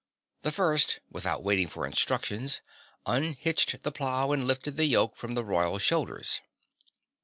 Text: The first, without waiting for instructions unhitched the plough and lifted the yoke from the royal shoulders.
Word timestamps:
The 0.41 0.51
first, 0.51 0.99
without 1.11 1.43
waiting 1.43 1.67
for 1.67 1.85
instructions 1.85 2.61
unhitched 3.05 3.83
the 3.83 3.91
plough 3.91 4.31
and 4.31 4.47
lifted 4.47 4.75
the 4.75 4.85
yoke 4.85 5.15
from 5.15 5.35
the 5.35 5.45
royal 5.45 5.77
shoulders. 5.77 6.41